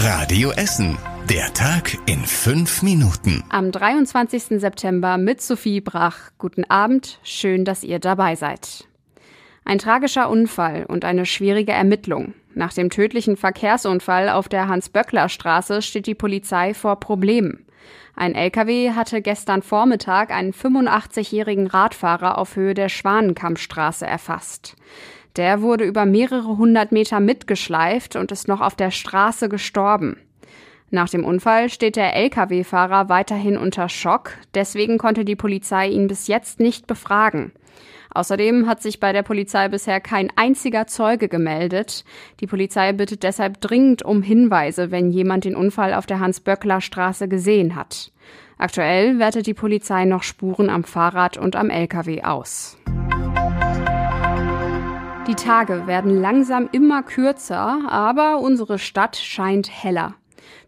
Radio 0.00 0.52
Essen. 0.52 0.96
Der 1.28 1.52
Tag 1.54 1.98
in 2.06 2.20
fünf 2.20 2.82
Minuten. 2.84 3.42
Am 3.48 3.72
23. 3.72 4.60
September 4.60 5.18
mit 5.18 5.42
Sophie 5.42 5.80
Brach. 5.80 6.30
Guten 6.38 6.62
Abend, 6.70 7.18
schön, 7.24 7.64
dass 7.64 7.82
ihr 7.82 7.98
dabei 7.98 8.36
seid. 8.36 8.86
Ein 9.64 9.78
tragischer 9.78 10.30
Unfall 10.30 10.86
und 10.86 11.04
eine 11.04 11.26
schwierige 11.26 11.72
Ermittlung. 11.72 12.34
Nach 12.54 12.72
dem 12.72 12.90
tödlichen 12.90 13.36
Verkehrsunfall 13.36 14.28
auf 14.28 14.48
der 14.48 14.68
Hans-Böckler-Straße 14.68 15.82
steht 15.82 16.06
die 16.06 16.14
Polizei 16.14 16.74
vor 16.74 17.00
Problemen. 17.00 17.66
Ein 18.14 18.36
LKW 18.36 18.92
hatte 18.92 19.20
gestern 19.20 19.62
Vormittag 19.62 20.30
einen 20.30 20.52
85-jährigen 20.52 21.66
Radfahrer 21.66 22.38
auf 22.38 22.54
Höhe 22.54 22.74
der 22.74 22.88
Schwanenkammstraße 22.88 24.06
erfasst. 24.06 24.76
Der 25.38 25.62
wurde 25.62 25.84
über 25.84 26.04
mehrere 26.04 26.58
hundert 26.58 26.90
Meter 26.90 27.20
mitgeschleift 27.20 28.16
und 28.16 28.32
ist 28.32 28.48
noch 28.48 28.60
auf 28.60 28.74
der 28.74 28.90
Straße 28.90 29.48
gestorben. 29.48 30.16
Nach 30.90 31.08
dem 31.08 31.24
Unfall 31.24 31.68
steht 31.68 31.94
der 31.94 32.16
Lkw-Fahrer 32.16 33.08
weiterhin 33.08 33.56
unter 33.56 33.88
Schock, 33.88 34.32
deswegen 34.54 34.98
konnte 34.98 35.24
die 35.24 35.36
Polizei 35.36 35.90
ihn 35.90 36.08
bis 36.08 36.26
jetzt 36.26 36.58
nicht 36.58 36.88
befragen. 36.88 37.52
Außerdem 38.10 38.66
hat 38.66 38.82
sich 38.82 38.98
bei 38.98 39.12
der 39.12 39.22
Polizei 39.22 39.68
bisher 39.68 40.00
kein 40.00 40.32
einziger 40.34 40.88
Zeuge 40.88 41.28
gemeldet. 41.28 42.04
Die 42.40 42.48
Polizei 42.48 42.92
bittet 42.92 43.22
deshalb 43.22 43.60
dringend 43.60 44.02
um 44.02 44.22
Hinweise, 44.22 44.90
wenn 44.90 45.12
jemand 45.12 45.44
den 45.44 45.54
Unfall 45.54 45.94
auf 45.94 46.06
der 46.06 46.18
Hans-Böckler-Straße 46.18 47.28
gesehen 47.28 47.76
hat. 47.76 48.10
Aktuell 48.56 49.20
wertet 49.20 49.46
die 49.46 49.54
Polizei 49.54 50.04
noch 50.04 50.24
Spuren 50.24 50.68
am 50.68 50.82
Fahrrad 50.82 51.36
und 51.36 51.54
am 51.54 51.70
Lkw 51.70 52.22
aus. 52.22 52.76
Die 55.28 55.34
Tage 55.34 55.86
werden 55.86 56.22
langsam 56.22 56.70
immer 56.72 57.02
kürzer, 57.02 57.82
aber 57.86 58.38
unsere 58.38 58.78
Stadt 58.78 59.14
scheint 59.14 59.70
heller. 59.70 60.14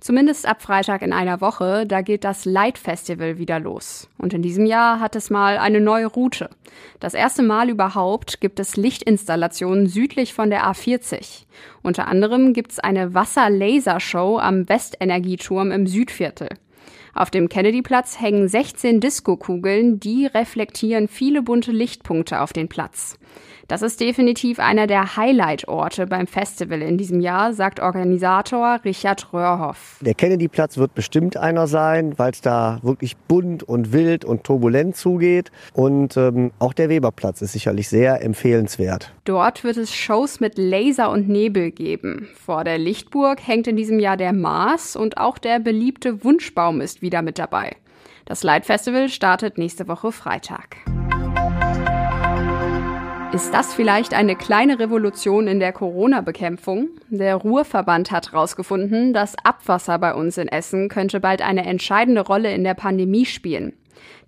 Zumindest 0.00 0.46
ab 0.46 0.60
Freitag 0.60 1.00
in 1.00 1.14
einer 1.14 1.40
Woche, 1.40 1.86
da 1.86 2.02
geht 2.02 2.24
das 2.24 2.44
Light 2.44 2.76
Festival 2.76 3.38
wieder 3.38 3.58
los. 3.58 4.10
Und 4.18 4.34
in 4.34 4.42
diesem 4.42 4.66
Jahr 4.66 5.00
hat 5.00 5.16
es 5.16 5.30
mal 5.30 5.56
eine 5.56 5.80
neue 5.80 6.04
Route. 6.04 6.50
Das 7.00 7.14
erste 7.14 7.42
Mal 7.42 7.70
überhaupt 7.70 8.42
gibt 8.42 8.60
es 8.60 8.76
Lichtinstallationen 8.76 9.86
südlich 9.86 10.34
von 10.34 10.50
der 10.50 10.64
A40. 10.66 11.46
Unter 11.82 12.06
anderem 12.06 12.52
gibt 12.52 12.72
es 12.72 12.78
eine 12.78 13.14
Wasser-Laser-Show 13.14 14.38
am 14.38 14.68
Westenergieturm 14.68 15.72
im 15.72 15.86
Südviertel. 15.86 16.50
Auf 17.14 17.30
dem 17.30 17.48
Kennedyplatz 17.48 18.20
hängen 18.20 18.46
16 18.46 19.00
Diskokugeln, 19.00 20.00
die 20.00 20.26
reflektieren 20.26 21.08
viele 21.08 21.40
bunte 21.40 21.72
Lichtpunkte 21.72 22.42
auf 22.42 22.52
den 22.52 22.68
Platz. 22.68 23.18
Das 23.70 23.82
ist 23.82 24.00
definitiv 24.00 24.58
einer 24.58 24.88
der 24.88 25.16
Highlight-Orte 25.16 26.08
beim 26.08 26.26
Festival 26.26 26.82
in 26.82 26.98
diesem 26.98 27.20
Jahr, 27.20 27.52
sagt 27.52 27.78
Organisator 27.78 28.80
Richard 28.84 29.32
Röhrhoff. 29.32 30.00
Der 30.00 30.14
Kennedyplatz 30.14 30.76
wird 30.76 30.96
bestimmt 30.96 31.36
einer 31.36 31.68
sein, 31.68 32.18
weil 32.18 32.32
es 32.32 32.40
da 32.40 32.80
wirklich 32.82 33.16
bunt 33.16 33.62
und 33.62 33.92
wild 33.92 34.24
und 34.24 34.42
turbulent 34.42 34.96
zugeht. 34.96 35.52
Und 35.72 36.16
ähm, 36.16 36.50
auch 36.58 36.72
der 36.72 36.88
Weberplatz 36.88 37.42
ist 37.42 37.52
sicherlich 37.52 37.88
sehr 37.88 38.24
empfehlenswert. 38.24 39.12
Dort 39.24 39.62
wird 39.62 39.76
es 39.76 39.94
Shows 39.94 40.40
mit 40.40 40.58
Laser 40.58 41.08
und 41.12 41.28
Nebel 41.28 41.70
geben. 41.70 42.26
Vor 42.34 42.64
der 42.64 42.76
Lichtburg 42.76 43.38
hängt 43.46 43.68
in 43.68 43.76
diesem 43.76 44.00
Jahr 44.00 44.16
der 44.16 44.32
Mars 44.32 44.96
und 44.96 45.16
auch 45.16 45.38
der 45.38 45.60
beliebte 45.60 46.24
Wunschbaum 46.24 46.80
ist 46.80 47.02
wieder 47.02 47.22
mit 47.22 47.38
dabei. 47.38 47.76
Das 48.24 48.42
Light 48.42 48.66
Festival 48.66 49.08
startet 49.08 49.58
nächste 49.58 49.86
Woche 49.86 50.10
Freitag. 50.10 50.78
Ist 53.32 53.54
das 53.54 53.72
vielleicht 53.72 54.12
eine 54.12 54.34
kleine 54.34 54.80
Revolution 54.80 55.46
in 55.46 55.60
der 55.60 55.72
Corona-Bekämpfung? 55.72 56.88
Der 57.10 57.36
Ruhrverband 57.36 58.10
hat 58.10 58.32
herausgefunden, 58.32 59.12
das 59.12 59.36
Abwasser 59.44 60.00
bei 60.00 60.14
uns 60.14 60.36
in 60.36 60.48
Essen 60.48 60.88
könnte 60.88 61.20
bald 61.20 61.40
eine 61.40 61.64
entscheidende 61.64 62.22
Rolle 62.22 62.52
in 62.52 62.64
der 62.64 62.74
Pandemie 62.74 63.24
spielen. 63.24 63.74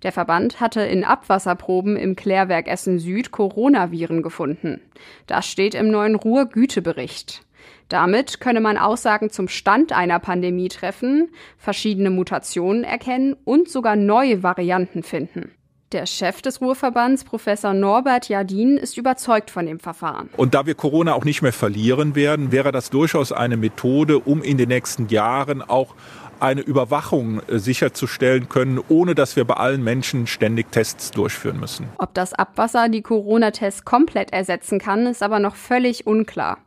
Der 0.03 0.13
Verband 0.13 0.61
hatte 0.61 0.81
in 0.83 1.03
Abwasserproben 1.03 1.97
im 1.97 2.15
Klärwerk 2.15 2.69
Essen 2.69 2.97
Süd 2.97 3.31
Coronaviren 3.31 4.21
gefunden. 4.21 4.79
Das 5.27 5.47
steht 5.47 5.75
im 5.75 5.89
neuen 5.89 6.15
Ruhr-Gütebericht. 6.15 7.41
Damit 7.89 8.39
könne 8.39 8.61
man 8.61 8.77
Aussagen 8.77 9.29
zum 9.29 9.49
Stand 9.49 9.91
einer 9.91 10.19
Pandemie 10.19 10.69
treffen, 10.69 11.29
verschiedene 11.57 12.09
Mutationen 12.09 12.85
erkennen 12.85 13.35
und 13.43 13.67
sogar 13.67 13.97
neue 13.97 14.43
Varianten 14.43 15.03
finden. 15.03 15.51
Der 15.93 16.07
Chef 16.07 16.41
des 16.41 16.59
Ruhrverbands, 16.59 17.23
Professor 17.23 17.75
Norbert 17.75 18.27
Jardin, 18.27 18.77
ist 18.77 18.97
überzeugt 18.97 19.51
von 19.51 19.67
dem 19.67 19.79
Verfahren. 19.79 20.27
Und 20.35 20.55
da 20.55 20.65
wir 20.65 20.73
Corona 20.73 21.13
auch 21.13 21.23
nicht 21.23 21.43
mehr 21.43 21.53
verlieren 21.53 22.15
werden, 22.15 22.51
wäre 22.51 22.71
das 22.71 22.89
durchaus 22.89 23.31
eine 23.31 23.57
Methode, 23.57 24.17
um 24.17 24.41
in 24.41 24.57
den 24.57 24.69
nächsten 24.69 25.07
Jahren 25.09 25.61
auch 25.61 25.93
eine 26.39 26.61
Überwachung 26.61 27.41
äh, 27.47 27.59
sicherzustellen 27.59 28.49
können, 28.49 28.79
ohne 28.89 29.13
dass 29.13 29.35
wir 29.35 29.45
bei 29.45 29.53
allen 29.53 29.83
Menschen 29.83 30.25
ständig 30.25 30.71
Tests 30.71 31.11
durchführen 31.11 31.59
müssen. 31.59 31.87
Ob 31.99 32.15
das 32.15 32.33
Abwasser 32.33 32.89
die 32.89 33.03
Corona-Tests 33.03 33.85
komplett 33.85 34.33
ersetzen 34.33 34.79
kann, 34.79 35.05
ist 35.05 35.21
aber 35.21 35.37
noch 35.37 35.55
völlig 35.55 36.07
unklar. 36.07 36.57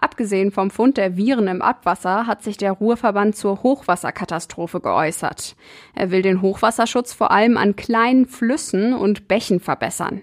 Abgesehen 0.00 0.50
vom 0.50 0.70
Fund 0.70 0.96
der 0.96 1.16
Viren 1.18 1.46
im 1.46 1.60
Abwasser 1.60 2.26
hat 2.26 2.42
sich 2.42 2.56
der 2.56 2.72
Ruhrverband 2.72 3.36
zur 3.36 3.62
Hochwasserkatastrophe 3.62 4.80
geäußert. 4.80 5.56
Er 5.94 6.10
will 6.10 6.22
den 6.22 6.40
Hochwasserschutz 6.40 7.12
vor 7.12 7.30
allem 7.30 7.58
an 7.58 7.76
kleinen 7.76 8.26
Flüssen 8.26 8.94
und 8.94 9.28
Bächen 9.28 9.60
verbessern. 9.60 10.22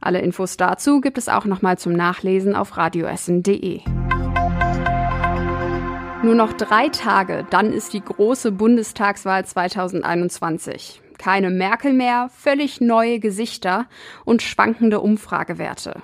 Alle 0.00 0.20
Infos 0.20 0.56
dazu 0.56 1.00
gibt 1.00 1.18
es 1.18 1.28
auch 1.28 1.44
nochmal 1.44 1.76
zum 1.76 1.92
Nachlesen 1.92 2.54
auf 2.54 2.76
radioessen.de. 2.76 3.80
Nur 6.22 6.34
noch 6.34 6.52
drei 6.52 6.88
Tage, 6.88 7.46
dann 7.50 7.72
ist 7.72 7.92
die 7.92 8.00
große 8.00 8.52
Bundestagswahl 8.52 9.44
2021. 9.44 11.02
Keine 11.18 11.50
Merkel 11.50 11.92
mehr, 11.92 12.30
völlig 12.34 12.80
neue 12.80 13.18
Gesichter 13.18 13.86
und 14.24 14.42
schwankende 14.42 15.00
Umfragewerte. 15.00 16.02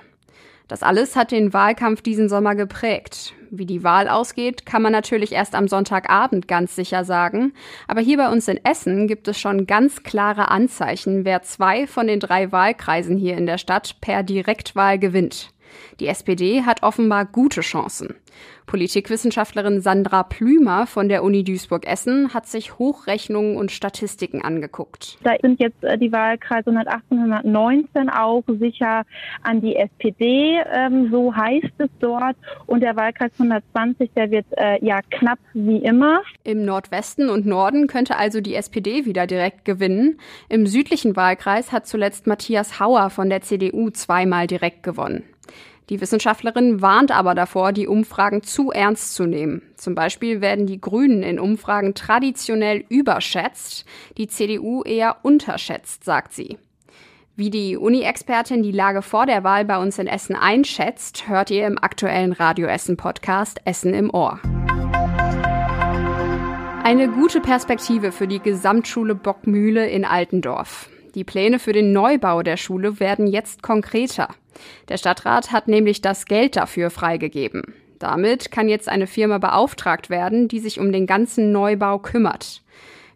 Das 0.67 0.81
alles 0.81 1.15
hat 1.15 1.31
den 1.31 1.53
Wahlkampf 1.53 2.01
diesen 2.01 2.29
Sommer 2.29 2.55
geprägt. 2.55 3.33
Wie 3.49 3.65
die 3.65 3.83
Wahl 3.83 4.07
ausgeht, 4.07 4.65
kann 4.65 4.81
man 4.81 4.91
natürlich 4.91 5.33
erst 5.33 5.53
am 5.53 5.67
Sonntagabend 5.67 6.47
ganz 6.47 6.75
sicher 6.75 7.05
sagen. 7.05 7.53
Aber 7.87 8.01
hier 8.01 8.17
bei 8.17 8.29
uns 8.29 8.47
in 8.47 8.59
Essen 8.63 9.07
gibt 9.07 9.27
es 9.27 9.39
schon 9.39 9.67
ganz 9.67 10.03
klare 10.03 10.49
Anzeichen, 10.49 11.25
wer 11.25 11.43
zwei 11.43 11.85
von 11.85 12.07
den 12.07 12.19
drei 12.19 12.51
Wahlkreisen 12.51 13.17
hier 13.17 13.37
in 13.37 13.45
der 13.45 13.57
Stadt 13.57 13.97
per 14.01 14.23
Direktwahl 14.23 14.97
gewinnt. 14.97 15.53
Die 15.99 16.07
SPD 16.07 16.63
hat 16.63 16.83
offenbar 16.83 17.25
gute 17.25 17.61
Chancen. 17.61 18.15
Politikwissenschaftlerin 18.65 19.81
Sandra 19.81 20.23
Plümer 20.23 20.87
von 20.87 21.09
der 21.09 21.23
Uni 21.23 21.43
Duisburg-Essen 21.43 22.33
hat 22.33 22.47
sich 22.47 22.79
Hochrechnungen 22.79 23.57
und 23.57 23.71
Statistiken 23.71 24.41
angeguckt. 24.41 25.17
Da 25.23 25.35
sind 25.41 25.59
jetzt 25.59 25.83
äh, 25.83 25.97
die 25.97 26.11
Wahlkreise 26.11 26.69
118, 26.69 27.17
119 27.17 28.09
auch 28.09 28.43
sicher 28.59 29.03
an 29.41 29.61
die 29.61 29.75
SPD, 29.75 30.61
ähm, 30.71 31.09
so 31.11 31.35
heißt 31.35 31.73
es 31.77 31.89
dort. 31.99 32.35
Und 32.65 32.81
der 32.81 32.95
Wahlkreis 32.95 33.31
120, 33.33 34.11
der 34.15 34.31
wird 34.31 34.45
äh, 34.51 34.83
ja 34.83 35.01
knapp 35.11 35.39
wie 35.53 35.77
immer. 35.77 36.21
Im 36.43 36.65
Nordwesten 36.65 37.29
und 37.29 37.45
Norden 37.45 37.87
könnte 37.87 38.17
also 38.17 38.41
die 38.41 38.55
SPD 38.55 39.05
wieder 39.05 39.27
direkt 39.27 39.65
gewinnen. 39.65 40.19
Im 40.49 40.67
südlichen 40.67 41.15
Wahlkreis 41.15 41.71
hat 41.71 41.85
zuletzt 41.85 42.27
Matthias 42.27 42.79
Hauer 42.79 43.09
von 43.09 43.29
der 43.29 43.41
CDU 43.41 43.89
zweimal 43.89 44.47
direkt 44.47 44.83
gewonnen. 44.83 45.23
Die 45.89 45.99
Wissenschaftlerin 45.99 46.81
warnt 46.81 47.11
aber 47.11 47.35
davor, 47.35 47.73
die 47.73 47.87
Umfragen 47.87 48.41
zu 48.41 48.71
ernst 48.71 49.15
zu 49.15 49.25
nehmen. 49.25 49.61
Zum 49.75 49.95
Beispiel 49.95 50.39
werden 50.39 50.65
die 50.65 50.79
Grünen 50.79 51.23
in 51.23 51.39
Umfragen 51.39 51.93
traditionell 51.93 52.85
überschätzt, 52.89 53.85
die 54.17 54.27
CDU 54.27 54.83
eher 54.83 55.17
unterschätzt, 55.23 56.03
sagt 56.03 56.33
sie. 56.33 56.57
Wie 57.35 57.49
die 57.49 57.77
Uni-Expertin 57.77 58.61
die 58.61 58.71
Lage 58.71 59.01
vor 59.01 59.25
der 59.25 59.43
Wahl 59.43 59.65
bei 59.65 59.77
uns 59.77 59.97
in 59.97 60.07
Essen 60.07 60.35
einschätzt, 60.35 61.27
hört 61.27 61.49
ihr 61.49 61.65
im 61.65 61.79
aktuellen 61.81 62.31
Radio 62.31 62.67
Essen 62.67 62.95
Podcast 62.95 63.59
Essen 63.65 63.93
im 63.93 64.13
Ohr. 64.13 64.39
Eine 66.83 67.09
gute 67.09 67.41
Perspektive 67.41 68.11
für 68.11 68.27
die 68.27 68.39
Gesamtschule 68.39 69.15
Bockmühle 69.15 69.87
in 69.89 70.05
Altendorf. 70.05 70.89
Die 71.15 71.23
Pläne 71.23 71.59
für 71.59 71.73
den 71.73 71.91
Neubau 71.91 72.41
der 72.41 72.57
Schule 72.57 72.99
werden 72.99 73.27
jetzt 73.27 73.61
konkreter. 73.61 74.29
Der 74.89 74.97
Stadtrat 74.97 75.51
hat 75.51 75.67
nämlich 75.67 76.01
das 76.01 76.25
Geld 76.25 76.55
dafür 76.55 76.89
freigegeben. 76.89 77.75
Damit 77.99 78.51
kann 78.51 78.67
jetzt 78.67 78.89
eine 78.89 79.07
Firma 79.07 79.37
beauftragt 79.37 80.09
werden, 80.09 80.47
die 80.47 80.59
sich 80.59 80.79
um 80.79 80.91
den 80.91 81.05
ganzen 81.05 81.51
Neubau 81.51 81.99
kümmert. 81.99 82.61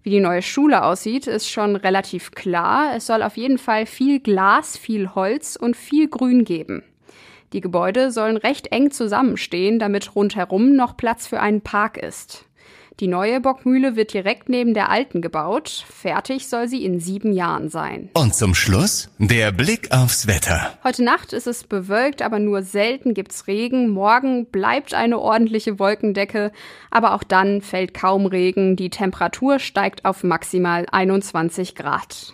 Wie 0.04 0.12
die 0.12 0.22
neue 0.22 0.42
Schule 0.42 0.84
aussieht, 0.84 1.28
ist 1.28 1.50
schon 1.50 1.76
relativ 1.76 2.32
klar. 2.32 2.96
Es 2.96 3.08
soll 3.08 3.24
auf 3.24 3.36
jeden 3.36 3.58
Fall 3.58 3.86
viel 3.86 4.22
Glas, 4.22 4.78
viel 4.78 5.14
Holz 5.16 5.58
und 5.58 5.76
viel 5.76 6.08
Grün 6.08 6.46
geben. 6.46 6.84
Die 7.52 7.62
Gebäude 7.62 8.12
sollen 8.12 8.38
recht 8.38 8.72
eng 8.72 8.92
zusammenstehen, 8.92 9.80
damit 9.80 10.16
rundherum 10.16 10.76
noch 10.76 10.96
Platz 10.96 11.28
für 11.28 11.40
einen 11.40 11.62
Park 11.62 11.98
ist. 11.98 12.47
Die 13.00 13.08
neue 13.08 13.40
Bockmühle 13.42 13.96
wird 13.96 14.12
direkt 14.12 14.50
neben 14.50 14.74
der 14.74 14.90
alten 14.90 15.22
gebaut. 15.22 15.86
Fertig 15.88 16.48
soll 16.48 16.68
sie 16.68 16.84
in 16.84 17.00
sieben 17.00 17.32
Jahren 17.32 17.70
sein. 17.70 18.10
Und 18.14 18.34
zum 18.34 18.56
Schluss 18.56 19.12
der 19.20 19.52
Blick 19.52 19.92
aufs 19.92 20.26
Wetter. 20.26 20.74
Heute 20.84 21.04
Nacht 21.04 21.32
ist 21.32 21.46
es 21.46 21.64
bewölkt, 21.64 22.24
aber 22.24 22.40
nur 22.40 22.64
selten 22.64 23.14
gibt's 23.14 23.46
Regen. 23.46 23.90
Morgen 23.90 24.48
bleibt 24.48 24.96
eine 24.96 25.20
ordentliche 25.20 25.78
Wolkendecke, 25.78 26.52
aber 26.90 27.14
auch 27.14 27.24
dann 27.24 27.62
fällt 27.62 27.94
kaum 27.94 28.26
Regen. 28.26 28.76
Die 28.76 28.90
Temperatur 28.90 29.60
steigt 29.60 30.04
auf 30.04 30.24
maximal 30.24 30.88
21 30.92 31.76
Grad. 31.76 32.34